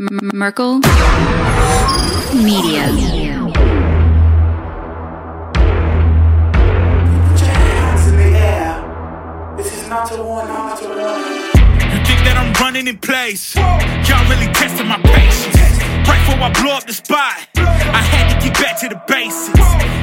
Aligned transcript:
M- 0.00 0.30
Merkel 0.32 0.78
Media. 2.34 2.86
hands 7.42 8.06
in 8.06 8.16
the 8.16 8.30
air. 8.38 9.54
This 9.56 9.72
is 9.72 9.88
not 9.88 10.12
a 10.12 10.22
warning, 10.22 10.54
not 10.54 10.80
a. 10.82 10.84
You 10.86 11.98
think 12.06 12.20
that 12.22 12.36
I'm 12.38 12.52
running 12.62 12.86
in 12.86 12.98
place? 12.98 13.56
Y'all 13.56 14.22
really 14.30 14.46
testing 14.52 14.86
my 14.86 15.00
patience. 15.02 15.56
Right 16.06 16.22
before 16.22 16.46
I 16.46 16.52
blow 16.62 16.74
up 16.74 16.86
the 16.86 16.92
spot, 16.92 17.48
I 17.56 18.00
had 18.00 18.38
to 18.38 18.46
get 18.46 18.54
back 18.54 18.78
to 18.80 18.88
the 18.88 19.02
basics. 19.08 19.58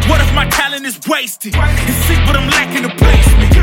What 0.09 0.19
if 0.19 0.33
my 0.35 0.49
talent 0.49 0.85
is 0.85 0.99
wasted? 1.07 1.55
It's 1.55 2.05
sick, 2.05 2.19
but 2.27 2.35
I'm 2.35 2.49
lacking 2.49 2.83
the 2.83 2.93
placement. 2.99 3.53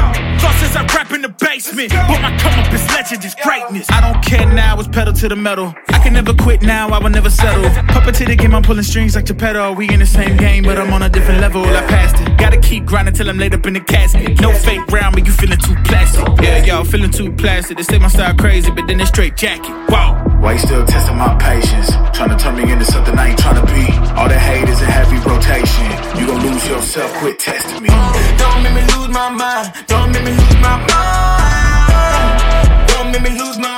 Thought 0.40 0.56
since 0.60 0.76
I 0.76 0.84
rap 0.96 1.12
in 1.12 1.20
the 1.20 1.28
basement, 1.28 1.90
but 1.92 2.22
my 2.22 2.36
come 2.38 2.58
up 2.58 2.72
is 2.72 2.88
legend, 2.88 3.22
is 3.22 3.34
greatness. 3.42 3.86
I 3.90 4.00
don't 4.00 4.24
care 4.24 4.46
now, 4.46 4.78
it's 4.80 4.88
pedal 4.88 5.12
to 5.12 5.28
the 5.28 5.36
metal. 5.36 5.74
I 6.02 6.06
can 6.06 6.14
never 6.14 6.34
quit 6.34 6.62
now, 6.62 6.88
I 6.88 6.98
will 6.98 7.10
never 7.10 7.30
settle. 7.30 7.62
Puppet 7.86 8.16
to 8.16 8.24
the 8.24 8.34
game, 8.34 8.56
I'm 8.56 8.62
pulling 8.64 8.82
strings 8.82 9.14
like 9.14 9.26
Geppetto. 9.26 9.72
We 9.74 9.88
in 9.88 10.00
the 10.00 10.06
same 10.06 10.36
game, 10.36 10.64
but 10.64 10.76
I'm 10.76 10.92
on 10.92 11.00
a 11.00 11.08
different 11.08 11.40
level. 11.40 11.62
I 11.62 11.80
passed 11.86 12.20
it. 12.20 12.36
Gotta 12.36 12.56
keep 12.58 12.86
grinding 12.86 13.14
till 13.14 13.30
I'm 13.30 13.38
laid 13.38 13.54
up 13.54 13.64
in 13.66 13.74
the 13.74 13.80
casket. 13.80 14.40
No 14.40 14.52
fake 14.52 14.84
round, 14.90 15.14
but 15.14 15.24
you 15.24 15.32
feeling 15.32 15.60
too 15.60 15.76
plastic. 15.84 16.26
Yeah, 16.42 16.64
y'all 16.64 16.82
feeling 16.82 17.12
too 17.12 17.30
plastic. 17.30 17.76
They 17.76 17.84
say 17.84 18.00
my 18.00 18.08
style 18.08 18.34
crazy, 18.34 18.72
but 18.72 18.88
then 18.88 19.00
it's 19.00 19.10
straight 19.10 19.36
jacket. 19.36 19.70
Wow. 19.90 20.18
Why 20.40 20.54
you 20.54 20.58
still 20.58 20.84
testing 20.84 21.18
my 21.18 21.38
patience? 21.38 21.90
Trying 22.18 22.30
to 22.30 22.36
turn 22.36 22.56
me 22.56 22.72
into 22.72 22.84
something 22.84 23.16
I 23.16 23.28
ain't 23.28 23.38
trying 23.38 23.64
to 23.64 23.72
be. 23.72 23.86
All 24.18 24.26
the 24.26 24.36
hate 24.36 24.68
is 24.68 24.82
a 24.82 24.86
heavy 24.86 25.18
rotation. 25.22 25.86
You 26.18 26.26
gon' 26.26 26.42
lose 26.42 26.66
yourself, 26.66 27.12
quit 27.22 27.38
testing 27.38 27.80
me. 27.80 27.90
Don't 28.42 28.60
make 28.64 28.74
me 28.74 28.82
lose 28.98 29.06
my 29.06 29.30
mind. 29.30 29.70
Don't 29.86 30.10
make 30.10 30.24
me 30.24 30.32
lose 30.32 30.56
my 30.58 30.82
mind. 30.82 32.88
Don't 32.90 33.12
make 33.12 33.22
me 33.22 33.38
lose 33.38 33.56
my 33.58 33.71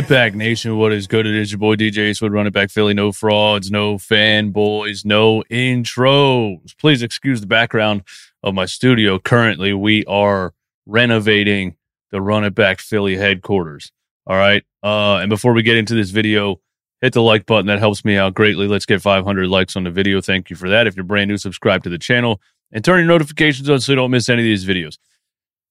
it 0.00 0.08
back, 0.08 0.34
Nation. 0.34 0.78
What 0.78 0.92
is 0.92 1.06
good? 1.06 1.26
It 1.26 1.34
is 1.34 1.52
your 1.52 1.58
boy 1.58 1.74
DJ 1.74 2.10
Eastwood. 2.10 2.32
Run 2.32 2.46
it 2.46 2.52
back, 2.52 2.70
Philly. 2.70 2.94
No 2.94 3.12
frauds, 3.12 3.70
no 3.70 3.96
fanboys, 3.96 5.04
no 5.04 5.44
intros. 5.50 6.74
Please 6.78 7.02
excuse 7.02 7.42
the 7.42 7.46
background 7.46 8.04
of 8.42 8.54
my 8.54 8.64
studio. 8.64 9.18
Currently, 9.18 9.74
we 9.74 10.04
are 10.06 10.54
renovating 10.86 11.76
the 12.10 12.22
Run 12.22 12.44
It 12.44 12.54
Back 12.54 12.80
Philly 12.80 13.16
headquarters. 13.16 13.92
All 14.26 14.36
right. 14.36 14.64
Uh, 14.82 15.16
and 15.16 15.28
before 15.28 15.52
we 15.52 15.62
get 15.62 15.76
into 15.76 15.94
this 15.94 16.10
video, 16.10 16.60
hit 17.02 17.12
the 17.12 17.22
like 17.22 17.44
button. 17.44 17.66
That 17.66 17.78
helps 17.78 18.02
me 18.02 18.16
out 18.16 18.32
greatly. 18.32 18.68
Let's 18.68 18.86
get 18.86 19.02
500 19.02 19.48
likes 19.48 19.76
on 19.76 19.84
the 19.84 19.90
video. 19.90 20.22
Thank 20.22 20.48
you 20.48 20.56
for 20.56 20.70
that. 20.70 20.86
If 20.86 20.96
you're 20.96 21.04
brand 21.04 21.28
new, 21.28 21.36
subscribe 21.36 21.82
to 21.84 21.90
the 21.90 21.98
channel 21.98 22.40
and 22.72 22.82
turn 22.82 23.00
your 23.00 23.08
notifications 23.08 23.68
on 23.68 23.80
so 23.80 23.92
you 23.92 23.96
don't 23.96 24.10
miss 24.10 24.30
any 24.30 24.40
of 24.40 24.46
these 24.46 24.64
videos. 24.64 24.96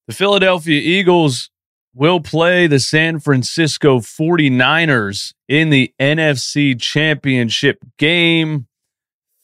The 0.06 0.14
Philadelphia 0.14 0.80
Eagles 0.80 1.49
will 1.94 2.20
play 2.20 2.66
the 2.66 2.78
San 2.78 3.18
Francisco 3.18 3.98
49ers 3.98 5.34
in 5.48 5.70
the 5.70 5.92
NFC 6.00 6.80
Championship 6.80 7.78
game 7.98 8.66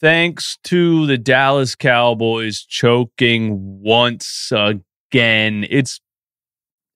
thanks 0.00 0.58
to 0.64 1.06
the 1.06 1.18
Dallas 1.18 1.74
Cowboys 1.74 2.64
choking 2.64 3.80
once 3.82 4.52
again. 4.52 5.66
It's 5.68 6.00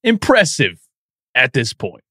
impressive 0.04 0.78
at 1.34 1.52
this 1.52 1.72
point. 1.72 2.04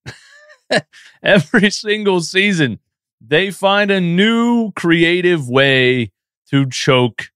Every 1.24 1.69
single 1.69 2.22
season, 2.22 2.80
they 3.22 3.52
find 3.52 3.91
a 3.91 4.02
new 4.02 4.72
creative 4.74 5.50
way 5.50 6.12
to 6.50 6.68
choke 6.69 7.30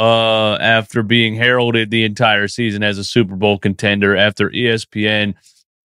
uh, 0.00 0.56
after 0.62 1.02
being 1.02 1.34
heralded 1.34 1.90
the 1.90 2.04
entire 2.04 2.48
season 2.48 2.82
as 2.82 2.96
a 2.96 3.04
Super 3.04 3.36
Bowl 3.36 3.58
contender 3.58 4.16
after 4.16 4.48
ESPN 4.48 5.34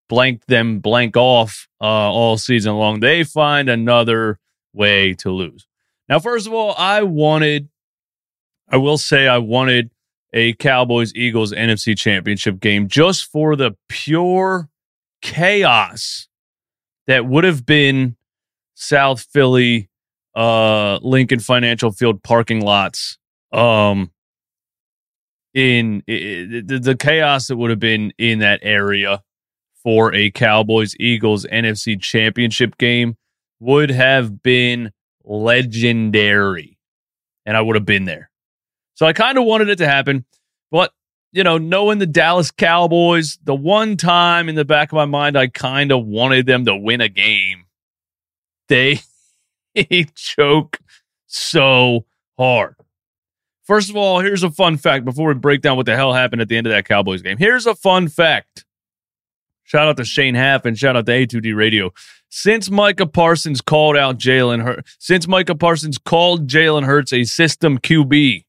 blanked 0.07 0.47
them 0.47 0.79
blank 0.79 1.17
off 1.17 1.67
uh, 1.81 1.83
all 1.83 2.37
season 2.37 2.75
long. 2.75 3.01
They 3.01 3.25
find 3.25 3.67
another 3.67 4.39
way 4.73 5.13
to 5.15 5.31
lose. 5.31 5.67
Now, 6.07 6.19
first 6.19 6.47
of 6.47 6.53
all, 6.53 6.73
I 6.77 7.03
wanted, 7.03 7.67
I 8.69 8.77
will 8.77 8.97
say, 8.97 9.27
I 9.27 9.39
wanted 9.39 9.91
a 10.31 10.53
Cowboys 10.53 11.13
Eagles 11.13 11.51
NFC 11.51 11.97
Championship 11.97 12.61
game 12.61 12.87
just 12.87 13.25
for 13.25 13.57
the 13.57 13.75
pure 13.89 14.69
chaos 15.21 16.29
that 17.07 17.25
would 17.25 17.43
have 17.43 17.65
been 17.65 18.15
South 18.75 19.19
Philly, 19.21 19.89
uh, 20.35 20.99
Lincoln 21.01 21.39
Financial 21.39 21.91
Field 21.91 22.23
parking 22.23 22.61
lots. 22.61 23.17
Um, 23.51 24.11
in 25.53 26.03
the, 26.05 26.79
the 26.81 26.95
chaos 26.95 27.47
that 27.47 27.55
would 27.55 27.69
have 27.69 27.79
been 27.79 28.11
in 28.17 28.39
that 28.39 28.59
area 28.61 29.23
for 29.81 30.13
a 30.13 30.29
Cowboys 30.31 30.95
Eagles 30.99 31.45
NFC 31.45 31.99
Championship 32.01 32.77
game 32.77 33.15
would 33.59 33.89
have 33.89 34.43
been 34.43 34.91
legendary, 35.23 36.77
and 37.45 37.55
I 37.55 37.61
would 37.61 37.75
have 37.75 37.85
been 37.85 38.05
there. 38.05 38.29
So 38.95 39.05
I 39.05 39.13
kind 39.13 39.37
of 39.37 39.45
wanted 39.45 39.69
it 39.69 39.77
to 39.77 39.87
happen, 39.87 40.25
but 40.71 40.91
you 41.31 41.43
know, 41.43 41.57
knowing 41.57 41.99
the 41.99 42.05
Dallas 42.05 42.49
Cowboys, 42.49 43.37
the 43.43 43.55
one 43.55 43.97
time 43.97 44.47
in 44.47 44.55
the 44.55 44.65
back 44.65 44.91
of 44.91 44.95
my 44.95 45.05
mind 45.05 45.37
I 45.37 45.47
kind 45.47 45.91
of 45.91 46.05
wanted 46.05 46.45
them 46.45 46.65
to 46.65 46.75
win 46.75 47.01
a 47.01 47.09
game, 47.09 47.65
they 48.67 49.01
choke 50.15 50.79
so 51.27 52.05
hard. 52.37 52.75
First 53.65 53.89
of 53.89 53.95
all, 53.95 54.19
here's 54.19 54.43
a 54.43 54.51
fun 54.51 54.77
fact 54.77 55.05
before 55.05 55.29
we 55.29 55.33
break 55.33 55.61
down 55.61 55.75
what 55.75 55.87
the 55.87 55.95
hell 55.95 56.13
happened 56.13 56.41
at 56.41 56.49
the 56.49 56.57
end 56.57 56.67
of 56.67 56.71
that 56.71 56.85
Cowboys 56.85 57.21
game. 57.21 57.37
Here's 57.37 57.65
a 57.65 57.73
fun 57.73 58.07
fact. 58.07 58.63
Shout 59.63 59.87
out 59.87 59.97
to 59.97 60.05
Shane 60.05 60.35
Haff 60.35 60.65
and 60.65 60.77
shout 60.77 60.95
out 60.95 61.07
to 61.07 61.11
A2D 61.11 61.55
Radio. 61.55 61.91
Since 62.29 62.69
Micah 62.69 63.07
Parsons 63.07 63.61
called 63.61 63.97
out 63.97 64.19
Jalen 64.19 64.63
Hurts, 64.63 64.95
since 64.99 65.27
Micah 65.27 65.55
Parsons 65.55 65.97
called 65.97 66.47
Jalen 66.47 66.85
Hurts 66.85 67.11
a 67.11 67.23
system 67.23 67.79
QB, 67.79 68.45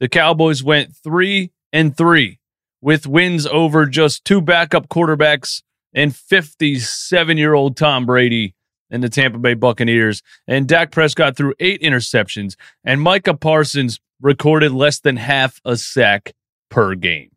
the 0.00 0.08
Cowboys 0.08 0.64
went 0.64 0.96
three 0.96 1.52
and 1.72 1.96
three 1.96 2.40
with 2.80 3.06
wins 3.06 3.46
over 3.46 3.86
just 3.86 4.24
two 4.24 4.40
backup 4.40 4.88
quarterbacks 4.88 5.62
and 5.92 6.14
57 6.14 7.38
year 7.38 7.54
old 7.54 7.76
Tom 7.76 8.04
Brady 8.04 8.54
and 8.90 9.02
the 9.02 9.08
Tampa 9.08 9.38
Bay 9.38 9.54
Buccaneers. 9.54 10.22
And 10.48 10.66
Dak 10.66 10.90
Prescott 10.90 11.36
threw 11.36 11.54
eight 11.60 11.80
interceptions, 11.82 12.56
and 12.84 13.00
Micah 13.00 13.34
Parsons 13.34 14.00
recorded 14.20 14.72
less 14.72 15.00
than 15.00 15.16
half 15.16 15.60
a 15.64 15.76
sack 15.76 16.32
per 16.70 16.94
game. 16.94 17.30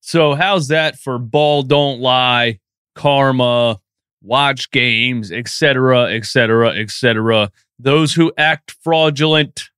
So, 0.00 0.34
how's 0.34 0.68
that 0.68 0.98
for 0.98 1.18
ball 1.18 1.62
don't 1.62 2.00
lie, 2.00 2.60
karma, 2.94 3.80
watch 4.22 4.70
games, 4.70 5.30
etc., 5.30 6.14
etc., 6.14 6.70
etc.? 6.70 7.50
Those 7.78 8.14
who 8.14 8.32
act 8.36 8.76
fraudulent 8.82 9.68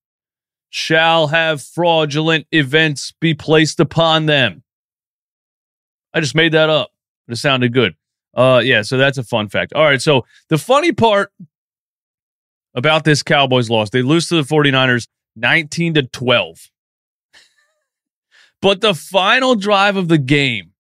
shall 0.71 1.27
have 1.29 1.61
fraudulent 1.61 2.47
events 2.53 3.13
be 3.21 3.35
placed 3.35 3.81
upon 3.81 4.27
them. 4.27 4.63
I 6.15 6.21
just 6.21 6.35
made 6.35 6.53
that 6.53 6.71
up, 6.71 6.91
it 7.29 7.37
sounded 7.37 7.73
good. 7.73 7.95
Uh, 8.35 8.61
yeah, 8.65 8.83
so 8.83 8.97
that's 8.97 9.19
a 9.19 9.25
fun 9.25 9.49
fact. 9.49 9.73
All 9.73 9.85
right, 9.85 10.01
so 10.01 10.25
the 10.49 10.59
funny 10.59 10.93
part 10.93 11.33
about 12.75 13.05
this 13.05 13.23
Cowboys 13.23 13.69
loss, 13.69 13.91
they 13.91 14.03
lose 14.03 14.29
to 14.29 14.37
the 14.37 14.43
49ers 14.43 15.09
19 15.37 15.95
to 15.95 16.03
12. 16.03 16.71
But 18.63 18.81
the 18.81 18.95
final 18.95 19.55
drive 19.55 19.97
of 19.97 20.09
the 20.09 20.19
game, 20.19 20.73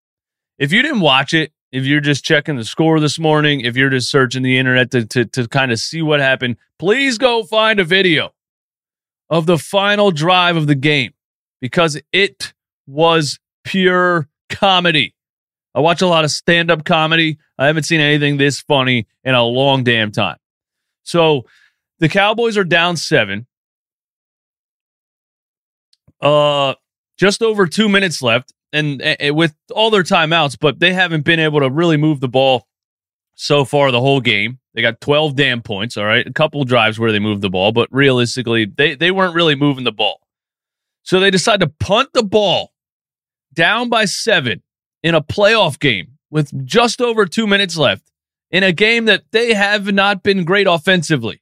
if 0.59 0.73
you 0.73 0.83
didn't 0.83 1.01
watch 1.01 1.33
it, 1.33 1.53
if 1.73 1.85
you're 1.85 2.01
just 2.01 2.25
checking 2.25 2.57
the 2.57 2.65
score 2.65 3.01
this 3.01 3.19
morning, 3.19 3.61
if 3.61 3.77
you're 3.77 3.91
just 3.91 4.11
searching 4.11 4.43
the 4.43 4.59
internet 4.59 4.91
to, 4.91 5.07
to, 5.07 5.25
to 5.27 5.49
kind 5.49 5.73
of 5.73 5.79
see 5.79 6.03
what 6.03 6.21
happened, 6.21 6.57
please 6.79 7.17
go 7.17 7.45
find 7.45 7.79
a 7.79 7.85
video 7.85 8.35
of 9.31 9.47
the 9.47 9.57
final 9.57 10.11
drive 10.11 10.57
of 10.57 10.67
the 10.67 10.75
game 10.75 11.15
because 11.61 12.01
it 12.13 12.53
was 12.87 13.39
pure 13.65 14.29
comedy. 14.49 15.15
I 15.75 15.81
watch 15.81 16.03
a 16.03 16.09
lot 16.09 16.25
of 16.25 16.33
stand 16.33 16.71
up 16.71 16.85
comedy. 16.85 17.39
I 17.57 17.67
haven't 17.67 17.85
seen 17.85 18.01
anything 18.01 18.37
this 18.37 18.61
funny 18.61 19.07
in 19.23 19.35
a 19.35 19.45
long 19.45 19.85
damn 19.85 20.11
time. 20.11 20.39
So 21.05 21.45
the 22.01 22.09
Cowboys 22.09 22.57
are 22.57 22.65
down 22.65 22.97
seven. 22.97 23.47
Uh, 26.21 26.75
just 27.19 27.43
over 27.43 27.67
two 27.67 27.89
minutes 27.89 28.23
left, 28.23 28.53
and 28.73 29.03
uh, 29.03 29.35
with 29.35 29.55
all 29.73 29.91
their 29.91 30.03
timeouts, 30.03 30.57
but 30.59 30.81
they 30.81 30.93
haven't 30.93 31.25
been 31.25 31.41
able 31.41 31.61
to 31.61 31.71
really 31.71 31.97
move 31.97 32.21
the 32.21 32.29
ball 32.29 32.67
so 33.35 33.65
far 33.65 33.91
the 33.91 34.01
whole 34.01 34.21
game. 34.21 34.59
They 34.75 34.83
got 34.83 35.01
12 35.01 35.35
damn 35.35 35.63
points, 35.63 35.97
all 35.97 36.05
right? 36.05 36.27
A 36.27 36.33
couple 36.33 36.63
drives 36.65 36.99
where 36.99 37.11
they 37.11 37.19
moved 37.19 37.43
the 37.43 37.51
ball, 37.51 37.73
but 37.73 37.89
realistically, 37.91 38.67
they, 38.67 38.95
they 38.95 39.11
weren't 39.11 39.35
really 39.35 39.55
moving 39.55 39.85
the 39.85 39.93
ball. 39.93 40.21
So 41.03 41.19
they 41.19 41.31
decide 41.31 41.61
to 41.61 41.69
punt 41.81 42.11
the 42.13 42.23
ball 42.23 42.73
down 43.53 43.89
by 43.89 44.05
seven 44.05 44.63
in 45.03 45.15
a 45.15 45.23
playoff 45.23 45.79
game 45.81 46.19
with 46.31 46.65
just 46.65 47.01
over 47.01 47.27
two 47.27 47.47
minutes 47.47 47.77
left 47.77 48.11
in 48.51 48.63
a 48.63 48.73
game 48.73 49.07
that 49.07 49.25
they 49.33 49.55
have 49.55 49.93
not 49.93 50.23
been 50.23 50.45
great 50.45 50.67
offensively. 50.67 51.41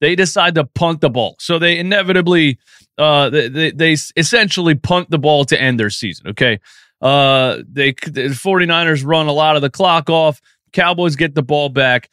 They 0.00 0.14
decide 0.14 0.54
to 0.56 0.64
punt 0.64 1.00
the 1.00 1.10
ball. 1.10 1.36
So 1.38 1.58
they 1.58 1.78
inevitably, 1.78 2.58
uh, 2.98 3.30
they, 3.30 3.48
they, 3.48 3.70
they 3.70 3.96
essentially 4.16 4.74
punt 4.74 5.10
the 5.10 5.18
ball 5.18 5.44
to 5.46 5.60
end 5.60 5.80
their 5.80 5.90
season. 5.90 6.28
Okay. 6.28 6.60
Uh, 7.00 7.58
they, 7.68 7.92
the 7.92 8.28
49ers 8.28 9.04
run 9.04 9.26
a 9.26 9.32
lot 9.32 9.56
of 9.56 9.62
the 9.62 9.70
clock 9.70 10.10
off. 10.10 10.40
Cowboys 10.72 11.16
get 11.16 11.34
the 11.34 11.42
ball 11.42 11.68
back 11.68 12.10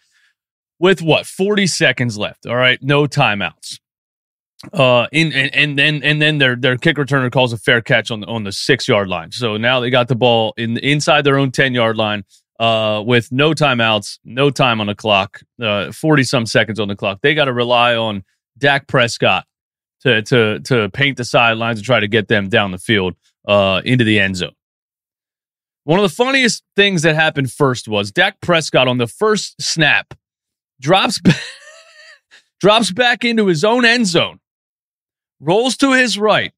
with 0.79 1.01
what 1.01 1.25
40 1.25 1.67
seconds 1.67 2.17
left. 2.17 2.45
All 2.45 2.55
right, 2.55 2.81
no 2.81 3.05
timeouts. 3.05 3.79
Uh, 4.71 5.07
in 5.11 5.33
and, 5.33 5.53
and 5.53 5.77
then 5.77 6.01
and 6.03 6.21
then 6.21 6.37
their 6.37 6.55
their 6.55 6.77
kick 6.77 6.95
returner 6.95 7.29
calls 7.29 7.51
a 7.51 7.57
fair 7.57 7.81
catch 7.81 8.09
on 8.11 8.21
the 8.21 8.27
on 8.27 8.45
the 8.45 8.51
six 8.53 8.87
yard 8.87 9.09
line. 9.09 9.29
So 9.31 9.57
now 9.57 9.81
they 9.81 9.89
got 9.89 10.07
the 10.07 10.15
ball 10.15 10.53
in 10.55 10.77
inside 10.77 11.25
their 11.25 11.37
own 11.37 11.51
ten 11.51 11.73
yard 11.73 11.97
line. 11.97 12.23
Uh, 12.59 13.01
with 13.05 13.31
no 13.31 13.51
timeouts, 13.51 14.19
no 14.23 14.51
time 14.51 14.79
on 14.79 14.87
the 14.87 14.95
clock, 14.95 15.41
uh, 15.61 15.91
forty 15.91 16.23
some 16.23 16.45
seconds 16.45 16.79
on 16.79 16.87
the 16.87 16.95
clock. 16.95 17.19
They 17.21 17.33
got 17.33 17.45
to 17.45 17.53
rely 17.53 17.95
on 17.95 18.23
Dak 18.57 18.87
Prescott 18.87 19.45
to 20.01 20.21
to 20.21 20.59
to 20.59 20.89
paint 20.89 21.17
the 21.17 21.25
sidelines 21.25 21.79
and 21.79 21.85
try 21.85 21.99
to 21.99 22.07
get 22.07 22.27
them 22.27 22.49
down 22.49 22.71
the 22.71 22.77
field 22.77 23.15
uh, 23.47 23.81
into 23.83 24.03
the 24.03 24.19
end 24.19 24.37
zone. 24.37 24.53
One 25.85 25.99
of 25.99 26.03
the 26.03 26.15
funniest 26.15 26.63
things 26.75 27.01
that 27.01 27.15
happened 27.15 27.51
first 27.51 27.87
was 27.87 28.11
Dak 28.11 28.39
Prescott 28.39 28.87
on 28.87 28.97
the 28.97 29.07
first 29.07 29.61
snap 29.61 30.13
drops 30.79 31.19
drops 32.61 32.91
back 32.91 33.25
into 33.25 33.47
his 33.47 33.63
own 33.63 33.83
end 33.83 34.07
zone, 34.07 34.39
rolls 35.39 35.75
to 35.77 35.93
his 35.93 36.17
right, 36.17 36.53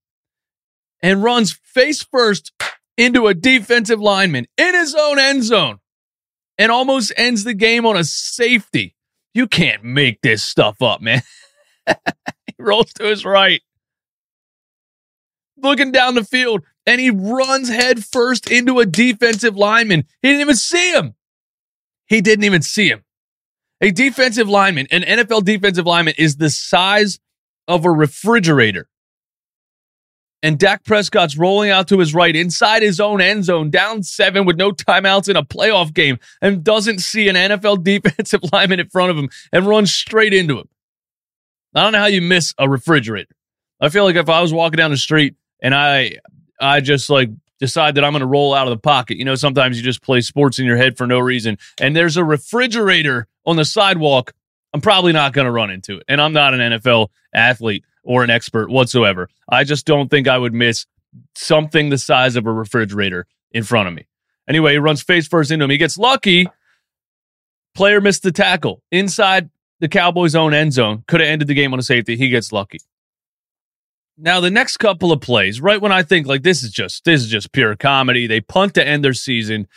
and 1.01 1.24
runs 1.24 1.53
face 1.53 2.03
first 2.03 2.51
into 2.98 3.27
a 3.27 3.33
defensive 3.33 4.00
lineman 4.00 4.45
in 4.57 4.74
his 4.74 4.95
own 4.95 5.19
end 5.19 5.44
zone 5.44 5.80
and 6.57 6.71
almost 6.71 7.11
ends 7.17 7.43
the 7.43 7.53
game 7.53 7.85
on 7.85 7.97
a 7.97 8.03
safety. 8.03 8.95
You 9.33 9.47
can't 9.47 9.83
make 9.83 10.21
this 10.21 10.43
stuff 10.43 10.81
up, 10.81 11.01
man. 11.01 11.21
he 11.87 12.55
rolls 12.57 12.93
to 12.93 13.03
his 13.05 13.25
right, 13.25 13.61
looking 15.61 15.91
down 15.91 16.15
the 16.15 16.23
field, 16.23 16.63
and 16.85 17.01
he 17.01 17.09
runs 17.09 17.69
head 17.69 18.05
first 18.05 18.49
into 18.49 18.79
a 18.79 18.85
defensive 18.85 19.57
lineman. 19.57 20.05
He 20.21 20.29
didn't 20.29 20.41
even 20.41 20.55
see 20.55 20.93
him. 20.93 21.15
He 22.07 22.21
didn't 22.21 22.45
even 22.45 22.61
see 22.61 22.87
him. 22.87 23.03
A 23.81 23.91
defensive 23.91 24.47
lineman, 24.47 24.87
an 24.89 25.01
NFL 25.01 25.43
defensive 25.43 25.85
lineman, 25.85 26.13
is 26.17 26.37
the 26.37 26.49
size 26.49 27.19
of 27.67 27.83
a 27.83 27.91
refrigerator. 27.91 28.87
And 30.45 30.59
Dak 30.59 30.83
Prescott's 30.83 31.39
rolling 31.39 31.71
out 31.71 31.88
to 31.88 31.97
his 31.97 32.13
right 32.13 32.36
inside 32.36 32.83
his 32.83 33.00
own 33.00 33.19
end 33.19 33.45
zone, 33.45 33.71
down 33.71 34.03
seven 34.03 34.45
with 34.45 34.57
no 34.57 34.71
timeouts 34.71 35.27
in 35.27 35.36
a 35.36 35.44
playoff 35.44 35.92
game, 35.92 36.19
and 36.39 36.63
doesn't 36.63 37.00
see 37.00 37.27
an 37.27 37.36
NFL 37.36 37.83
defensive 38.03 38.42
lineman 38.53 38.80
in 38.80 38.88
front 38.88 39.09
of 39.09 39.18
him 39.18 39.27
and 39.51 39.65
runs 39.65 39.92
straight 39.92 40.36
into 40.36 40.59
him. 40.59 40.69
I 41.74 41.81
don't 41.81 41.94
know 41.94 41.97
how 41.97 42.06
you 42.06 42.21
miss 42.21 42.53
a 42.59 42.69
refrigerator. 42.69 43.36
I 43.81 43.89
feel 43.89 44.03
like 44.03 44.18
if 44.18 44.30
I 44.30 44.39
was 44.39 44.53
walking 44.53 44.77
down 44.77 44.92
the 44.92 44.97
street 44.97 45.33
and 45.63 45.74
I 45.74 46.19
I 46.62 46.80
just 46.80 47.09
like 47.09 47.31
decide 47.59 47.95
that 47.95 48.03
I'm 48.03 48.12
going 48.12 48.19
to 48.19 48.27
roll 48.27 48.53
out 48.53 48.68
of 48.68 48.71
the 48.71 48.77
pocket. 48.77 49.18
You 49.18 49.25
know, 49.25 49.33
sometimes 49.33 49.77
you 49.77 49.83
just 49.83 50.03
play 50.03 50.21
sports 50.21 50.59
in 50.59 50.68
your 50.68 50.77
head 50.77 50.95
for 50.95 51.07
no 51.07 51.18
reason. 51.18 51.57
And 51.81 51.95
there's 51.95 52.18
a 52.18 52.24
refrigerator 52.24 53.27
on 53.48 53.56
the 53.56 53.65
sidewalk. 53.65 54.36
I'm 54.75 54.81
probably 54.81 55.12
not 55.12 55.33
going 55.33 55.45
to 55.45 55.51
run 55.51 55.71
into 55.71 55.98
it. 55.98 56.03
And 56.07 56.21
I'm 56.21 56.33
not 56.33 56.53
an 56.53 56.59
NFL 56.59 57.07
athlete 57.33 57.83
or 58.05 58.23
an 58.23 58.29
expert 58.29 58.69
whatsoever. 58.69 59.29
I 59.49 59.63
just 59.63 59.85
don't 59.85 60.09
think 60.09 60.27
I 60.27 60.37
would 60.37 60.53
miss 60.53 60.85
something 61.35 61.89
the 61.89 61.97
size 61.97 62.35
of 62.35 62.45
a 62.45 62.51
refrigerator 62.51 63.25
in 63.51 63.63
front 63.63 63.87
of 63.87 63.93
me. 63.93 64.07
Anyway, 64.47 64.73
he 64.73 64.77
runs 64.77 65.01
face 65.01 65.27
first 65.27 65.51
into 65.51 65.65
him. 65.65 65.71
He 65.71 65.77
gets 65.77 65.97
lucky. 65.97 66.47
Player 67.73 67.99
missed 67.99 68.23
the 68.23 68.31
tackle 68.31 68.81
inside 68.91 69.49
the 69.79 69.89
Cowboys' 69.89 70.35
own 70.35 70.53
end 70.53 70.73
zone. 70.73 71.03
Could 71.07 71.19
have 71.19 71.29
ended 71.29 71.47
the 71.47 71.53
game 71.53 71.73
on 71.73 71.79
a 71.79 71.83
safety. 71.83 72.15
He 72.15 72.29
gets 72.29 72.51
lucky. 72.51 72.79
Now 74.17 74.39
the 74.39 74.49
next 74.51 74.77
couple 74.77 75.11
of 75.11 75.19
plays, 75.19 75.59
right 75.59 75.81
when 75.81 75.91
I 75.91 76.03
think 76.03 76.25
like 76.25 76.43
this 76.43 76.63
is 76.63 76.71
just 76.71 77.03
this 77.03 77.21
is 77.21 77.27
just 77.27 77.51
pure 77.51 77.75
comedy, 77.75 78.27
they 78.27 78.39
punt 78.39 78.73
to 78.75 78.87
end 78.87 79.03
their 79.03 79.13
season. 79.13 79.67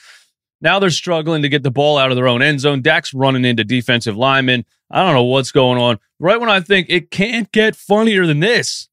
Now 0.60 0.78
they're 0.78 0.90
struggling 0.90 1.42
to 1.42 1.48
get 1.48 1.62
the 1.62 1.70
ball 1.70 1.98
out 1.98 2.10
of 2.10 2.16
their 2.16 2.28
own 2.28 2.42
end 2.42 2.60
zone. 2.60 2.82
Dak's 2.82 3.14
running 3.14 3.44
into 3.44 3.64
defensive 3.64 4.16
linemen. 4.16 4.64
I 4.90 5.04
don't 5.04 5.14
know 5.14 5.24
what's 5.24 5.52
going 5.52 5.80
on. 5.80 5.98
Right 6.18 6.40
when 6.40 6.50
I 6.50 6.60
think 6.60 6.86
it 6.88 7.10
can't 7.10 7.50
get 7.52 7.76
funnier 7.76 8.26
than 8.26 8.40
this, 8.40 8.88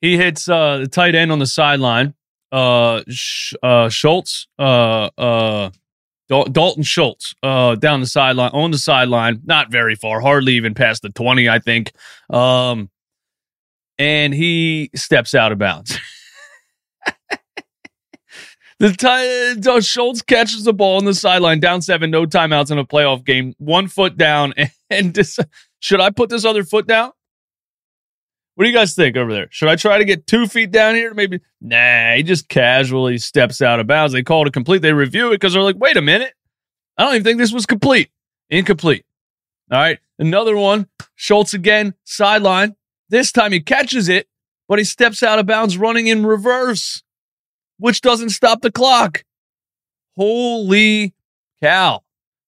he 0.00 0.16
hits 0.16 0.48
uh, 0.48 0.78
the 0.78 0.86
tight 0.86 1.14
end 1.14 1.32
on 1.32 1.38
the 1.38 1.46
sideline. 1.46 2.14
Uh, 2.52 3.02
Sh- 3.08 3.54
uh, 3.62 3.88
Schultz, 3.88 4.46
uh, 4.60 5.10
uh, 5.18 5.70
Dal- 6.28 6.44
Dalton 6.44 6.84
Schultz, 6.84 7.34
uh, 7.42 7.74
down 7.74 8.00
the 8.00 8.06
sideline 8.06 8.50
on 8.52 8.70
the 8.70 8.78
sideline, 8.78 9.40
not 9.44 9.72
very 9.72 9.96
far, 9.96 10.20
hardly 10.20 10.52
even 10.54 10.72
past 10.74 11.02
the 11.02 11.08
twenty, 11.08 11.48
I 11.48 11.58
think. 11.58 11.90
Um, 12.30 12.90
and 13.98 14.32
he 14.32 14.90
steps 14.94 15.34
out 15.34 15.50
of 15.50 15.58
bounds. 15.58 15.98
the 18.78 18.92
time 18.92 19.80
Schultz 19.80 20.22
catches 20.22 20.64
the 20.64 20.72
ball 20.72 20.96
on 20.96 21.04
the 21.04 21.14
sideline, 21.14 21.60
down 21.60 21.82
seven, 21.82 22.10
no 22.10 22.26
timeouts 22.26 22.70
in 22.70 22.78
a 22.78 22.84
playoff 22.84 23.24
game, 23.24 23.54
one 23.58 23.88
foot 23.88 24.16
down, 24.16 24.52
and, 24.56 24.70
and 24.90 25.14
this, 25.14 25.38
should 25.80 26.00
I 26.00 26.10
put 26.10 26.30
this 26.30 26.44
other 26.44 26.64
foot 26.64 26.86
down? 26.86 27.12
What 28.54 28.64
do 28.64 28.70
you 28.70 28.76
guys 28.76 28.94
think 28.94 29.16
over 29.16 29.32
there? 29.32 29.48
Should 29.50 29.68
I 29.68 29.74
try 29.74 29.98
to 29.98 30.04
get 30.04 30.28
two 30.28 30.46
feet 30.46 30.70
down 30.70 30.94
here? 30.94 31.12
Maybe 31.12 31.40
nah. 31.60 32.14
He 32.14 32.22
just 32.22 32.48
casually 32.48 33.18
steps 33.18 33.60
out 33.60 33.80
of 33.80 33.88
bounds. 33.88 34.12
They 34.12 34.22
call 34.22 34.42
it 34.42 34.48
a 34.48 34.52
complete. 34.52 34.80
They 34.80 34.92
review 34.92 35.28
it 35.28 35.36
because 35.36 35.54
they're 35.54 35.62
like, 35.62 35.76
wait 35.76 35.96
a 35.96 36.02
minute, 36.02 36.34
I 36.96 37.02
don't 37.02 37.14
even 37.14 37.24
think 37.24 37.38
this 37.38 37.52
was 37.52 37.66
complete. 37.66 38.10
Incomplete. 38.50 39.04
All 39.72 39.78
right, 39.78 39.98
another 40.18 40.56
one. 40.56 40.88
Schultz 41.16 41.54
again, 41.54 41.94
sideline. 42.04 42.76
This 43.08 43.32
time 43.32 43.52
he 43.52 43.60
catches 43.60 44.08
it, 44.08 44.28
but 44.68 44.78
he 44.78 44.84
steps 44.84 45.22
out 45.22 45.38
of 45.38 45.46
bounds 45.46 45.76
running 45.76 46.06
in 46.06 46.24
reverse, 46.24 47.02
which 47.78 48.00
doesn't 48.00 48.30
stop 48.30 48.60
the 48.62 48.72
clock. 48.72 49.24
Holy 50.16 51.14
cow. 51.62 52.00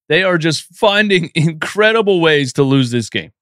They 0.09 0.23
are 0.23 0.39
just 0.39 0.63
finding 0.75 1.31
incredible 1.35 2.21
ways 2.21 2.53
to 2.55 2.63
lose 2.63 2.91
this 2.91 3.11
game. 3.11 3.33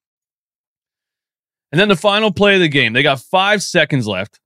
And 1.73 1.81
then 1.81 1.89
the 1.89 1.97
final 1.97 2.33
play 2.33 2.55
of 2.55 2.61
the 2.61 2.69
game, 2.69 2.93
they 2.93 3.03
got 3.03 3.21
five 3.21 3.63
seconds 3.63 4.07
left. 4.07 4.39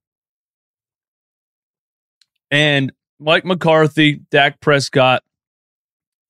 And 2.49 2.91
Mike 3.19 3.45
McCarthy, 3.45 4.21
Dak 4.31 4.59
Prescott, 4.59 5.23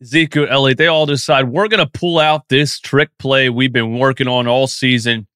Ezekiel 0.01 0.47
Elliott, 0.49 0.77
they 0.77 0.87
all 0.87 1.05
decide 1.05 1.49
we're 1.49 1.67
going 1.69 1.85
to 1.85 1.99
pull 1.99 2.19
out 2.19 2.49
this 2.49 2.79
trick 2.79 3.09
play 3.17 3.49
we've 3.49 3.71
been 3.71 3.97
working 3.97 4.27
on 4.27 4.47
all 4.47 4.67
season 4.67 5.27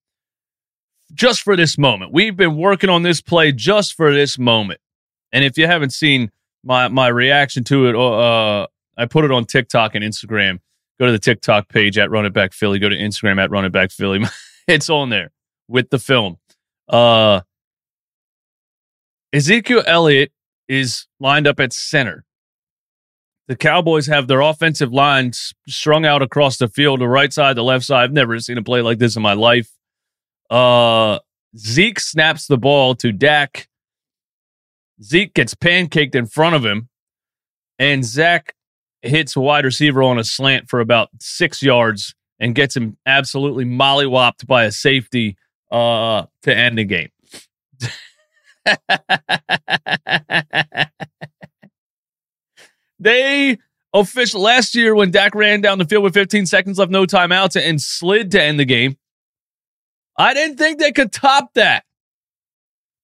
just 1.13 1.41
for 1.41 1.55
this 1.55 1.77
moment. 1.77 2.11
We've 2.11 2.35
been 2.35 2.57
working 2.57 2.89
on 2.89 3.03
this 3.03 3.21
play 3.21 3.51
just 3.51 3.93
for 3.93 4.13
this 4.13 4.37
moment. 4.37 4.79
And 5.33 5.43
if 5.43 5.57
you 5.57 5.67
haven't 5.67 5.89
seen 5.89 6.31
my 6.63 6.87
my 6.87 7.07
reaction 7.09 7.65
to 7.65 7.87
it, 7.87 7.95
uh, 7.95 8.67
I 8.95 9.05
put 9.07 9.25
it 9.25 9.31
on 9.31 9.45
TikTok 9.45 9.95
and 9.95 10.05
Instagram. 10.05 10.59
Go 10.99 11.07
to 11.07 11.11
the 11.11 11.19
TikTok 11.19 11.67
page 11.67 11.97
at 11.97 12.11
Run 12.11 12.25
It 12.25 12.33
Back 12.33 12.53
Philly. 12.53 12.79
Go 12.79 12.87
to 12.87 12.95
Instagram 12.95 13.41
at 13.41 13.49
Run 13.49 13.65
It 13.65 13.71
Back 13.71 13.91
Philly. 13.91 14.23
it's 14.67 14.89
on 14.89 15.09
there 15.09 15.31
with 15.67 15.89
the 15.89 15.99
film. 15.99 16.37
Uh, 16.87 17.41
Ezekiel 19.33 19.83
Elliott 19.87 20.31
is 20.67 21.07
lined 21.19 21.47
up 21.47 21.59
at 21.59 21.73
center. 21.73 22.23
The 23.47 23.55
Cowboys 23.55 24.07
have 24.07 24.27
their 24.27 24.39
offensive 24.39 24.93
line 24.93 25.33
strung 25.67 26.05
out 26.05 26.21
across 26.21 26.57
the 26.57 26.67
field, 26.67 27.01
the 27.01 27.07
right 27.07 27.33
side, 27.33 27.57
the 27.57 27.63
left 27.63 27.83
side. 27.83 28.03
I've 28.03 28.13
never 28.13 28.39
seen 28.39 28.57
a 28.57 28.63
play 28.63 28.81
like 28.81 28.99
this 28.99 29.15
in 29.15 29.21
my 29.21 29.33
life. 29.33 29.69
Uh, 30.49 31.19
Zeke 31.57 31.99
snaps 31.99 32.47
the 32.47 32.57
ball 32.57 32.95
to 32.95 33.11
Dak. 33.11 33.67
Zeke 35.01 35.33
gets 35.33 35.55
pancaked 35.55 36.15
in 36.15 36.25
front 36.25 36.55
of 36.55 36.65
him, 36.65 36.89
and 37.79 38.03
Dak 38.13 38.55
hits 39.01 39.35
a 39.35 39.41
wide 39.41 39.65
receiver 39.65 40.03
on 40.03 40.17
a 40.17 40.23
slant 40.23 40.69
for 40.69 40.79
about 40.79 41.09
six 41.19 41.61
yards 41.61 42.15
and 42.39 42.55
gets 42.55 42.75
him 42.75 42.97
absolutely 43.05 43.65
mollywopped 43.65 44.47
by 44.47 44.63
a 44.63 44.71
safety 44.71 45.37
uh, 45.71 46.25
to 46.43 46.55
end 46.55 46.77
the 46.77 46.83
game. 46.83 47.09
they 52.99 53.57
official 53.93 54.41
last 54.41 54.75
year 54.75 54.95
when 54.95 55.11
Dak 55.11 55.35
ran 55.35 55.61
down 55.61 55.77
the 55.77 55.85
field 55.85 56.03
with 56.03 56.13
15 56.13 56.45
seconds 56.45 56.79
left, 56.79 56.91
no 56.91 57.05
timeouts, 57.05 57.61
and 57.61 57.81
slid 57.81 58.31
to 58.31 58.41
end 58.41 58.59
the 58.59 58.65
game. 58.65 58.97
I 60.17 60.33
didn't 60.33 60.57
think 60.57 60.79
they 60.79 60.91
could 60.91 61.11
top 61.11 61.53
that. 61.55 61.83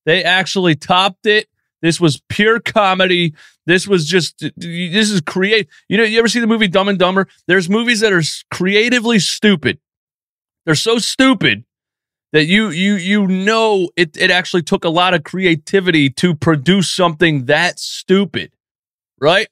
They 0.05 0.23
actually 0.23 0.75
topped 0.75 1.25
it. 1.25 1.47
This 1.81 1.99
was 1.99 2.21
pure 2.29 2.59
comedy. 2.59 3.33
This 3.65 3.87
was 3.87 4.05
just 4.05 4.39
this 4.57 5.09
is 5.09 5.21
create. 5.21 5.69
You 5.87 5.97
know, 5.97 6.03
you 6.03 6.19
ever 6.19 6.27
see 6.27 6.39
the 6.39 6.47
movie 6.47 6.67
Dumb 6.67 6.89
and 6.89 6.99
Dumber? 6.99 7.27
There's 7.47 7.69
movies 7.69 8.01
that 8.01 8.11
are 8.11 8.23
creatively 8.51 9.19
stupid. 9.19 9.79
They're 10.65 10.75
so 10.75 10.97
stupid 10.97 11.63
that 12.31 12.45
you 12.45 12.69
you 12.69 12.95
you 12.95 13.27
know 13.27 13.89
it 13.95 14.17
it 14.17 14.31
actually 14.31 14.63
took 14.63 14.83
a 14.83 14.89
lot 14.89 15.13
of 15.13 15.23
creativity 15.23 16.09
to 16.11 16.35
produce 16.35 16.91
something 16.91 17.45
that 17.45 17.79
stupid, 17.79 18.51
right? 19.19 19.47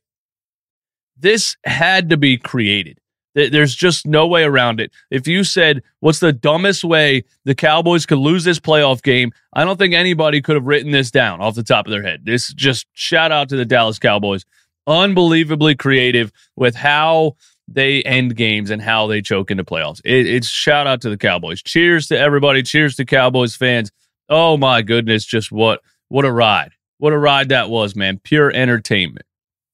This 1.17 1.55
had 1.65 2.09
to 2.09 2.17
be 2.17 2.37
created. 2.37 2.99
There's 3.37 3.75
just 3.75 4.07
no 4.07 4.25
way 4.25 4.43
around 4.43 4.79
it. 4.79 4.91
If 5.11 5.27
you 5.27 5.43
said, 5.43 5.83
What's 5.99 6.19
the 6.19 6.33
dumbest 6.33 6.83
way 6.83 7.23
the 7.43 7.55
Cowboys 7.55 8.05
could 8.05 8.17
lose 8.19 8.43
this 8.43 8.59
playoff 8.59 9.01
game? 9.03 9.31
I 9.53 9.65
don't 9.65 9.77
think 9.77 9.93
anybody 9.93 10.41
could 10.41 10.55
have 10.55 10.65
written 10.65 10.91
this 10.91 11.11
down 11.11 11.41
off 11.41 11.55
the 11.55 11.63
top 11.63 11.85
of 11.85 11.91
their 11.91 12.03
head. 12.03 12.25
This 12.25 12.53
just 12.53 12.87
shout 12.93 13.31
out 13.31 13.49
to 13.49 13.55
the 13.55 13.65
Dallas 13.65 13.99
Cowboys. 13.99 14.45
Unbelievably 14.87 15.75
creative 15.75 16.31
with 16.55 16.75
how 16.75 17.35
they 17.67 18.01
end 18.03 18.35
games 18.35 18.69
and 18.69 18.81
how 18.81 19.07
they 19.07 19.21
choke 19.21 19.51
into 19.51 19.63
playoffs. 19.63 20.01
It, 20.05 20.27
it's 20.27 20.47
shout 20.47 20.87
out 20.87 21.01
to 21.01 21.09
the 21.09 21.17
Cowboys. 21.17 21.61
Cheers 21.61 22.07
to 22.07 22.17
everybody. 22.17 22.63
Cheers 22.63 22.95
to 22.95 23.05
Cowboys 23.05 23.55
fans. 23.55 23.91
Oh 24.29 24.57
my 24.57 24.81
goodness, 24.81 25.25
just 25.25 25.51
what 25.51 25.81
what 26.09 26.25
a 26.25 26.31
ride. 26.31 26.71
What 26.99 27.13
a 27.13 27.17
ride 27.17 27.49
that 27.49 27.69
was, 27.69 27.95
man. 27.95 28.19
Pure 28.23 28.51
entertainment. 28.51 29.25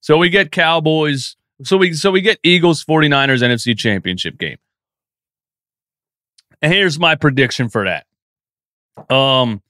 So 0.01 0.17
we 0.17 0.29
get 0.29 0.51
Cowboys 0.51 1.35
so 1.63 1.77
we 1.77 1.93
so 1.93 2.11
we 2.11 2.21
get 2.21 2.39
Eagles 2.43 2.83
49ers 2.83 3.41
NFC 3.41 3.77
Championship 3.77 4.37
game. 4.37 4.57
And 6.61 6.73
here's 6.73 6.99
my 6.99 7.15
prediction 7.15 7.69
for 7.69 7.85
that. 7.85 9.13
Um 9.13 9.61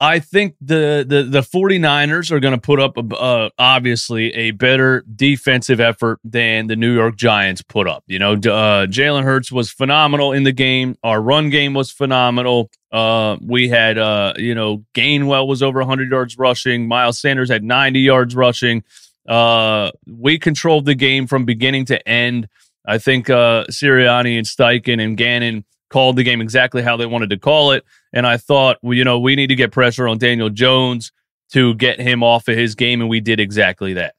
I 0.00 0.20
think 0.20 0.54
the 0.60 1.04
the 1.06 1.24
the 1.24 1.40
49ers 1.40 2.30
are 2.30 2.38
going 2.38 2.54
to 2.54 2.60
put 2.60 2.78
up 2.78 2.96
a, 2.96 3.00
uh, 3.00 3.50
obviously 3.58 4.32
a 4.32 4.52
better 4.52 5.02
defensive 5.12 5.80
effort 5.80 6.20
than 6.22 6.68
the 6.68 6.76
New 6.76 6.94
York 6.94 7.16
Giants 7.16 7.62
put 7.62 7.88
up. 7.88 8.04
You 8.06 8.20
know, 8.20 8.34
uh, 8.34 8.86
Jalen 8.86 9.24
Hurts 9.24 9.50
was 9.50 9.72
phenomenal 9.72 10.32
in 10.32 10.44
the 10.44 10.52
game. 10.52 10.96
Our 11.02 11.20
run 11.20 11.50
game 11.50 11.74
was 11.74 11.90
phenomenal. 11.90 12.70
Uh, 12.92 13.38
we 13.40 13.68
had 13.68 13.98
uh, 13.98 14.34
you 14.36 14.54
know 14.54 14.84
Gainwell 14.94 15.48
was 15.48 15.64
over 15.64 15.80
100 15.80 16.12
yards 16.12 16.38
rushing. 16.38 16.86
Miles 16.86 17.18
Sanders 17.18 17.50
had 17.50 17.64
90 17.64 17.98
yards 17.98 18.36
rushing. 18.36 18.84
Uh, 19.28 19.90
we 20.06 20.38
controlled 20.38 20.86
the 20.86 20.94
game 20.94 21.26
from 21.26 21.44
beginning 21.44 21.84
to 21.86 22.08
end. 22.08 22.48
I 22.86 22.98
think 22.98 23.28
uh, 23.28 23.64
Sirianni 23.70 24.38
and 24.38 24.46
Steichen 24.46 25.04
and 25.04 25.16
Gannon 25.16 25.64
called 25.90 26.16
the 26.16 26.22
game 26.22 26.40
exactly 26.40 26.82
how 26.82 26.96
they 26.96 27.06
wanted 27.06 27.30
to 27.30 27.38
call 27.38 27.72
it. 27.72 27.84
And 28.12 28.26
I 28.26 28.38
thought, 28.38 28.78
well, 28.82 28.94
you 28.94 29.04
know, 29.04 29.18
we 29.18 29.36
need 29.36 29.48
to 29.48 29.54
get 29.54 29.70
pressure 29.70 30.08
on 30.08 30.16
Daniel 30.18 30.48
Jones 30.48 31.12
to 31.52 31.74
get 31.74 32.00
him 32.00 32.22
off 32.22 32.48
of 32.48 32.56
his 32.56 32.74
game, 32.74 33.00
and 33.00 33.08
we 33.08 33.20
did 33.20 33.40
exactly 33.40 33.94
that. 33.94 34.14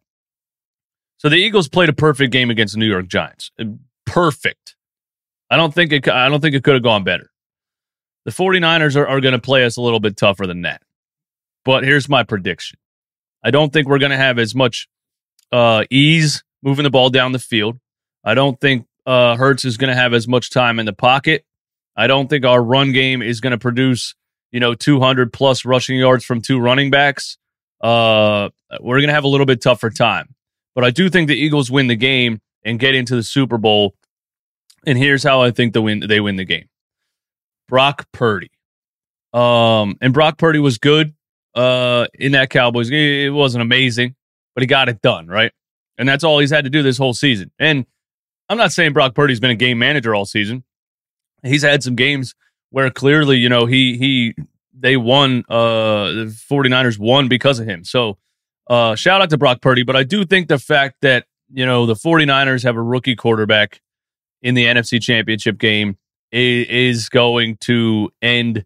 So 1.17 1.29
the 1.29 1.35
Eagles 1.35 1.67
played 1.67 1.89
a 1.89 1.93
perfect 1.93 2.31
game 2.31 2.49
against 2.49 2.75
the 2.75 2.79
New 2.79 2.87
York 2.87 3.07
Giants. 3.07 3.51
Perfect. 4.05 4.75
I 5.49 5.57
don't 5.57 5.73
think 5.73 5.91
it 5.91 6.07
I 6.07 6.29
don't 6.29 6.39
think 6.41 6.55
it 6.55 6.63
could 6.63 6.75
have 6.75 6.83
gone 6.83 7.03
better. 7.03 7.31
The 8.25 8.31
49ers 8.31 8.95
are, 8.95 9.07
are 9.07 9.21
going 9.21 9.33
to 9.33 9.39
play 9.39 9.65
us 9.65 9.77
a 9.77 9.81
little 9.81 9.99
bit 9.99 10.15
tougher 10.15 10.45
than 10.45 10.61
that. 10.61 10.81
But 11.65 11.83
here's 11.83 12.07
my 12.07 12.23
prediction. 12.23 12.77
I 13.43 13.51
don't 13.51 13.73
think 13.73 13.87
we're 13.87 13.99
going 13.99 14.11
to 14.11 14.17
have 14.17 14.37
as 14.37 14.53
much 14.53 14.87
uh, 15.51 15.83
ease 15.89 16.43
moving 16.61 16.83
the 16.83 16.89
ball 16.89 17.09
down 17.09 17.31
the 17.31 17.39
field. 17.39 17.79
I 18.23 18.33
don't 18.33 18.59
think 18.59 18.85
uh, 19.05 19.35
Hurts 19.35 19.65
is 19.65 19.77
going 19.77 19.89
to 19.89 19.95
have 19.95 20.13
as 20.13 20.27
much 20.27 20.51
time 20.51 20.79
in 20.79 20.85
the 20.85 20.93
pocket. 20.93 21.45
I 21.95 22.07
don't 22.07 22.29
think 22.29 22.45
our 22.45 22.61
run 22.61 22.91
game 22.91 23.21
is 23.21 23.41
going 23.41 23.51
to 23.51 23.57
produce, 23.57 24.15
you 24.51 24.59
know, 24.59 24.73
200 24.73 25.33
plus 25.33 25.65
rushing 25.65 25.97
yards 25.97 26.23
from 26.23 26.41
two 26.41 26.59
running 26.59 26.91
backs. 26.91 27.37
Uh, 27.81 28.49
we're 28.79 28.97
going 28.97 29.07
to 29.07 29.13
have 29.13 29.23
a 29.23 29.29
little 29.29 29.45
bit 29.45 29.61
tougher 29.61 29.89
time. 29.89 30.35
But 30.75 30.83
I 30.83 30.91
do 30.91 31.09
think 31.09 31.27
the 31.27 31.35
Eagles 31.35 31.71
win 31.71 31.87
the 31.87 31.95
game 31.95 32.39
and 32.63 32.79
get 32.79 32.95
into 32.95 33.15
the 33.15 33.23
Super 33.23 33.57
Bowl. 33.57 33.95
And 34.85 34.97
here's 34.97 35.23
how 35.23 35.41
I 35.41 35.51
think 35.51 35.73
the 35.73 35.81
win 35.81 36.03
they 36.07 36.19
win 36.19 36.35
the 36.35 36.45
game. 36.45 36.69
Brock 37.67 38.07
Purdy. 38.13 38.51
Um, 39.33 39.97
and 40.01 40.13
Brock 40.13 40.37
Purdy 40.37 40.59
was 40.59 40.77
good 40.77 41.13
uh 41.55 42.05
in 42.13 42.33
that 42.33 42.49
Cowboys. 42.49 42.89
Game. 42.89 43.27
It 43.27 43.33
wasn't 43.35 43.61
amazing 43.61 44.15
but 44.59 44.63
he 44.63 44.67
got 44.67 44.89
it 44.89 45.01
done, 45.01 45.25
right? 45.27 45.53
And 45.97 46.07
that's 46.07 46.21
all 46.21 46.39
he's 46.39 46.51
had 46.51 46.65
to 46.65 46.69
do 46.69 46.83
this 46.83 46.97
whole 46.97 47.13
season. 47.13 47.49
And 47.59 47.85
I'm 48.49 48.57
not 48.57 48.73
saying 48.73 48.91
Brock 48.91 49.15
Purdy's 49.15 49.39
been 49.39 49.51
a 49.51 49.55
game 49.55 49.79
manager 49.79 50.13
all 50.13 50.25
season. 50.25 50.65
He's 51.43 51.61
had 51.61 51.81
some 51.81 51.95
games 51.95 52.35
where 52.71 52.89
clearly, 52.89 53.37
you 53.37 53.47
know, 53.47 53.67
he 53.67 53.97
he 53.97 54.35
they 54.77 54.97
won 54.97 55.45
uh 55.47 56.11
the 56.11 56.37
49ers 56.51 56.99
won 56.99 57.29
because 57.29 57.57
of 57.57 57.67
him. 57.67 57.85
So 57.85 58.17
uh 58.69 58.95
shout 58.95 59.21
out 59.21 59.29
to 59.29 59.37
Brock 59.37 59.61
Purdy, 59.61 59.83
but 59.83 59.95
I 59.95 60.03
do 60.03 60.25
think 60.25 60.49
the 60.49 60.59
fact 60.59 60.97
that, 61.03 61.25
you 61.49 61.65
know, 61.65 61.85
the 61.85 61.93
49ers 61.93 62.63
have 62.63 62.75
a 62.75 62.83
rookie 62.83 63.15
quarterback 63.15 63.79
in 64.41 64.55
the 64.55 64.65
NFC 64.65 65.01
Championship 65.01 65.57
game 65.57 65.97
is 66.33 67.07
going 67.07 67.55
to 67.61 68.11
end 68.21 68.65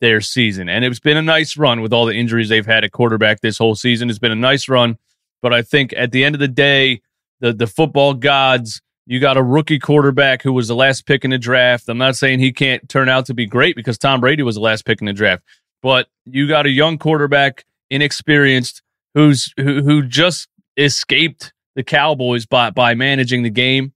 their 0.00 0.20
season. 0.20 0.68
And 0.68 0.84
it's 0.84 1.00
been 1.00 1.16
a 1.16 1.22
nice 1.22 1.56
run 1.56 1.80
with 1.80 1.92
all 1.92 2.06
the 2.06 2.14
injuries 2.14 2.48
they've 2.48 2.64
had 2.64 2.84
at 2.84 2.92
quarterback 2.92 3.40
this 3.40 3.58
whole 3.58 3.74
season. 3.74 4.08
It's 4.08 4.20
been 4.20 4.30
a 4.30 4.36
nice 4.36 4.68
run. 4.68 4.98
But 5.42 5.52
I 5.52 5.62
think 5.62 5.92
at 5.96 6.12
the 6.12 6.24
end 6.24 6.34
of 6.34 6.38
the 6.38 6.48
day, 6.48 7.02
the 7.40 7.52
the 7.52 7.66
football 7.66 8.14
gods, 8.14 8.80
you 9.06 9.20
got 9.20 9.36
a 9.36 9.42
rookie 9.42 9.78
quarterback 9.78 10.42
who 10.42 10.52
was 10.52 10.68
the 10.68 10.76
last 10.76 11.06
pick 11.06 11.24
in 11.24 11.30
the 11.30 11.38
draft. 11.38 11.88
I'm 11.88 11.98
not 11.98 12.16
saying 12.16 12.38
he 12.38 12.52
can't 12.52 12.88
turn 12.88 13.08
out 13.08 13.26
to 13.26 13.34
be 13.34 13.46
great 13.46 13.76
because 13.76 13.98
Tom 13.98 14.20
Brady 14.20 14.42
was 14.42 14.54
the 14.54 14.60
last 14.60 14.86
pick 14.86 15.00
in 15.00 15.06
the 15.06 15.12
draft, 15.12 15.42
but 15.82 16.06
you 16.24 16.48
got 16.48 16.66
a 16.66 16.70
young 16.70 16.96
quarterback, 16.96 17.64
inexperienced, 17.90 18.82
who's 19.14 19.52
who, 19.56 19.82
who 19.82 20.02
just 20.02 20.48
escaped 20.76 21.52
the 21.74 21.82
Cowboys 21.82 22.46
by 22.46 22.70
by 22.70 22.94
managing 22.94 23.42
the 23.42 23.50
game. 23.50 23.92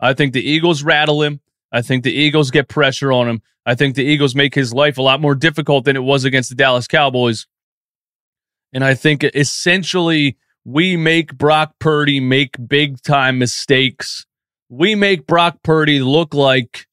I 0.00 0.14
think 0.14 0.32
the 0.32 0.42
Eagles 0.42 0.82
rattle 0.82 1.22
him. 1.22 1.40
I 1.70 1.80
think 1.80 2.04
the 2.04 2.12
Eagles 2.12 2.50
get 2.50 2.68
pressure 2.68 3.12
on 3.12 3.28
him. 3.28 3.42
I 3.64 3.76
think 3.76 3.94
the 3.94 4.04
Eagles 4.04 4.34
make 4.34 4.54
his 4.54 4.74
life 4.74 4.98
a 4.98 5.02
lot 5.02 5.20
more 5.20 5.36
difficult 5.36 5.84
than 5.84 5.96
it 5.96 6.02
was 6.02 6.24
against 6.24 6.50
the 6.50 6.56
Dallas 6.56 6.88
Cowboys. 6.88 7.46
And 8.72 8.84
I 8.84 8.94
think 8.94 9.22
essentially 9.22 10.36
we 10.64 10.96
make 10.96 11.36
Brock 11.36 11.74
Purdy 11.78 12.20
make 12.20 12.56
big 12.68 13.02
time 13.02 13.38
mistakes. 13.38 14.26
We 14.68 14.94
make 14.94 15.26
Brock 15.26 15.58
Purdy 15.62 16.00
look 16.00 16.34
like 16.34 16.86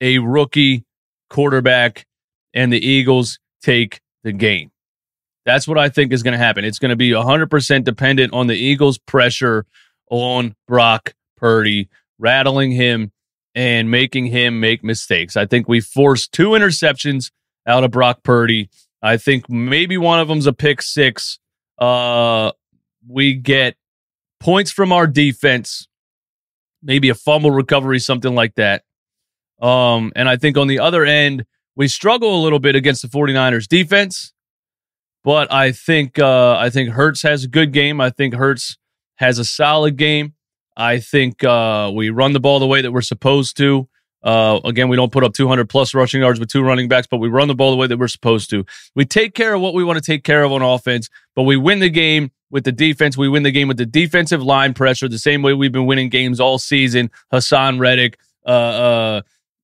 a 0.00 0.18
rookie 0.18 0.84
quarterback, 1.30 2.06
and 2.52 2.72
the 2.72 2.84
Eagles 2.84 3.38
take 3.62 4.00
the 4.24 4.32
game. 4.32 4.70
That's 5.46 5.68
what 5.68 5.78
I 5.78 5.88
think 5.88 6.12
is 6.12 6.22
going 6.22 6.32
to 6.32 6.38
happen. 6.38 6.64
It's 6.64 6.78
going 6.78 6.90
to 6.90 6.96
be 6.96 7.10
100% 7.10 7.84
dependent 7.84 8.32
on 8.32 8.46
the 8.46 8.56
Eagles' 8.56 8.98
pressure 8.98 9.66
on 10.10 10.54
Brock 10.66 11.14
Purdy, 11.36 11.88
rattling 12.18 12.72
him 12.72 13.12
and 13.54 13.90
making 13.90 14.26
him 14.26 14.60
make 14.60 14.82
mistakes. 14.82 15.36
I 15.36 15.46
think 15.46 15.68
we 15.68 15.80
forced 15.80 16.32
two 16.32 16.50
interceptions 16.50 17.30
out 17.66 17.84
of 17.84 17.90
Brock 17.90 18.22
Purdy. 18.22 18.70
I 19.02 19.16
think 19.16 19.48
maybe 19.48 19.96
one 19.98 20.18
of 20.18 20.28
them's 20.28 20.46
a 20.46 20.52
pick 20.52 20.82
six. 20.82 21.38
Uh, 21.78 22.52
we 23.08 23.34
get 23.34 23.76
points 24.40 24.70
from 24.70 24.92
our 24.92 25.06
defense, 25.06 25.88
maybe 26.82 27.08
a 27.08 27.14
fumble 27.14 27.50
recovery, 27.50 27.98
something 27.98 28.34
like 28.34 28.54
that. 28.56 28.82
Um, 29.60 30.12
and 30.16 30.28
I 30.28 30.36
think 30.36 30.56
on 30.56 30.66
the 30.66 30.80
other 30.80 31.04
end, 31.04 31.44
we 31.76 31.88
struggle 31.88 32.40
a 32.40 32.42
little 32.42 32.58
bit 32.58 32.76
against 32.76 33.02
the 33.02 33.08
49ers 33.08 33.66
defense, 33.66 34.32
but 35.22 35.52
I 35.52 35.72
think 35.72 36.18
uh, 36.18 36.56
I 36.56 36.70
think 36.70 36.90
Hurts 36.90 37.22
has 37.22 37.44
a 37.44 37.48
good 37.48 37.72
game. 37.72 38.00
I 38.00 38.10
think 38.10 38.34
Hurts 38.34 38.76
has 39.16 39.38
a 39.38 39.44
solid 39.44 39.96
game. 39.96 40.34
I 40.76 40.98
think 41.00 41.42
uh, 41.44 41.90
we 41.94 42.10
run 42.10 42.32
the 42.32 42.40
ball 42.40 42.58
the 42.58 42.66
way 42.66 42.82
that 42.82 42.92
we're 42.92 43.00
supposed 43.00 43.56
to. 43.58 43.88
Uh, 44.22 44.58
again, 44.64 44.88
we 44.88 44.96
don't 44.96 45.12
put 45.12 45.22
up 45.22 45.34
200 45.34 45.68
plus 45.68 45.94
rushing 45.94 46.22
yards 46.22 46.40
with 46.40 46.48
two 46.48 46.62
running 46.62 46.88
backs, 46.88 47.06
but 47.06 47.18
we 47.18 47.28
run 47.28 47.46
the 47.46 47.54
ball 47.54 47.70
the 47.70 47.76
way 47.76 47.86
that 47.86 47.98
we're 47.98 48.08
supposed 48.08 48.48
to. 48.50 48.64
We 48.94 49.04
take 49.04 49.34
care 49.34 49.54
of 49.54 49.60
what 49.60 49.74
we 49.74 49.84
want 49.84 50.02
to 50.02 50.04
take 50.04 50.24
care 50.24 50.42
of 50.42 50.52
on 50.52 50.62
offense, 50.62 51.10
but 51.36 51.42
we 51.42 51.56
win 51.56 51.80
the 51.80 51.90
game 51.90 52.30
with 52.50 52.64
the 52.64 52.72
defense. 52.72 53.16
We 53.16 53.28
win 53.28 53.42
the 53.42 53.50
game 53.50 53.68
with 53.68 53.76
the 53.76 53.86
defensive 53.86 54.42
line 54.42 54.74
pressure, 54.74 55.08
the 55.08 55.18
same 55.18 55.42
way 55.42 55.54
we've 55.54 55.72
been 55.72 55.86
winning 55.86 56.08
games 56.08 56.40
all 56.40 56.58
season. 56.58 57.10
Haason 57.32 57.78
Reddick, 57.78 58.18
uh, 58.46 58.48
uh, 58.48 59.22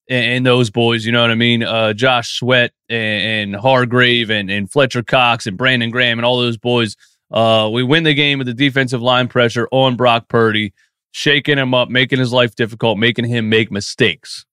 and, 0.09 0.45
those 0.45 0.71
boys, 0.71 1.07
you 1.07 1.13
know 1.13 1.23
what 1.23 1.31
I 1.31 1.37
mean? 1.37 1.63
Uh, 1.63 1.93
Josh 1.93 2.39
Sweat 2.39 2.73
and, 2.89 3.53
and 3.53 3.57
Hargrave 3.57 4.31
and, 4.31 4.51
and 4.51 4.71
Fletcher 4.71 5.03
Cox 5.03 5.47
and 5.47 5.57
Brandon 5.57 5.91
Graham 5.91 6.19
and 6.19 6.27
all 6.27 6.39
those 6.39 6.57
boys. 6.57 6.97
Uh, 7.31 7.71
we 7.73 7.83
win 7.83 8.03
the 8.03 8.15
game 8.15 8.39
with 8.39 8.49
the 8.49 8.55
defensive 8.55 9.01
line 9.01 9.29
pressure 9.29 9.69
on 9.71 9.95
Brock 9.95 10.29
Purdy, 10.29 10.73
shaking 11.13 11.59
him 11.59 11.75
up, 11.75 11.89
making 11.89 12.19
his 12.19 12.33
life 12.33 12.57
difficult, 12.57 12.99
making 12.99 13.27
him 13.27 13.49
make 13.49 13.71
mistakes. 13.71 14.45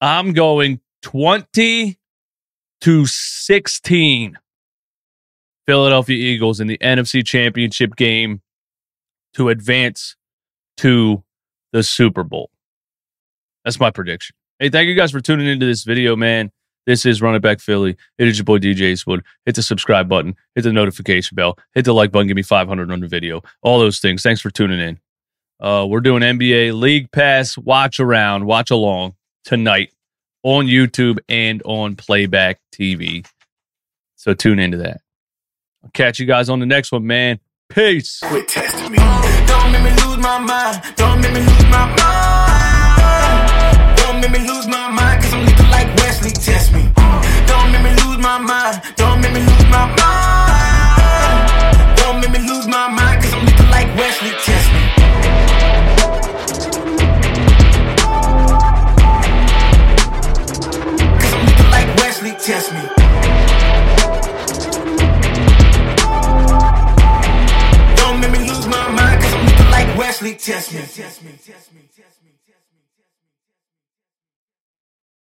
I'm 0.00 0.32
going 0.32 0.80
20 1.02 1.96
to 2.80 3.06
16 3.06 4.38
Philadelphia 5.66 6.16
Eagles 6.16 6.60
in 6.60 6.66
the 6.66 6.78
NFC 6.78 7.24
Championship 7.24 7.96
game 7.96 8.42
to 9.34 9.48
advance 9.48 10.16
to 10.78 11.22
the 11.72 11.82
Super 11.82 12.22
Bowl. 12.22 12.50
That's 13.64 13.80
my 13.80 13.90
prediction. 13.90 14.36
Hey, 14.58 14.68
thank 14.68 14.88
you 14.88 14.94
guys 14.94 15.10
for 15.10 15.20
tuning 15.20 15.46
into 15.46 15.66
this 15.66 15.84
video, 15.84 16.16
man. 16.16 16.52
This 16.86 17.06
is 17.06 17.22
Run 17.22 17.34
It 17.34 17.40
Back 17.40 17.60
Philly. 17.60 17.96
It 18.18 18.28
is 18.28 18.36
your 18.36 18.44
boy 18.44 18.58
DJ 18.58 18.92
Eastwood. 18.92 19.24
Hit 19.46 19.54
the 19.54 19.62
subscribe 19.62 20.08
button, 20.08 20.36
hit 20.54 20.62
the 20.62 20.72
notification 20.72 21.34
bell, 21.34 21.58
hit 21.74 21.86
the 21.86 21.94
like 21.94 22.12
button, 22.12 22.28
give 22.28 22.36
me 22.36 22.42
500 22.42 22.90
on 22.90 23.00
the 23.00 23.08
video, 23.08 23.42
all 23.62 23.78
those 23.78 24.00
things. 24.00 24.22
Thanks 24.22 24.40
for 24.40 24.50
tuning 24.50 24.80
in. 24.80 25.00
Uh, 25.60 25.86
we're 25.88 26.00
doing 26.00 26.22
NBA 26.22 26.78
League 26.78 27.10
Pass 27.10 27.56
watch 27.56 28.00
around, 28.00 28.44
watch 28.44 28.70
along 28.70 29.14
tonight 29.44 29.92
on 30.42 30.66
YouTube 30.66 31.18
and 31.28 31.62
on 31.64 31.96
Playback 31.96 32.60
TV. 32.72 33.26
So 34.16 34.34
tune 34.34 34.58
into 34.58 34.76
that. 34.78 35.00
I'll 35.84 35.90
catch 35.92 36.18
you 36.18 36.24
guys 36.26 36.48
on 36.48 36.60
the 36.60 36.66
next 36.66 36.92
one, 36.92 37.06
man. 37.06 37.38
Peace. 37.68 38.20
Quit 38.24 38.48
testing 38.48 38.90
me. 38.90 38.96
Don't 39.46 39.70
make 39.70 39.82
me 39.82 39.90
lose 39.90 40.16
my 40.16 40.38
mind. 40.38 40.82
Don't 40.96 41.20
make 41.20 41.34
me 41.34 41.40
lose 41.40 41.64
my 41.70 41.94
mind. 41.98 43.96
Don't 43.98 44.20
make 44.20 44.30
me 44.30 44.38
lose 44.48 44.66
my 44.66 44.88
mind. 44.88 45.03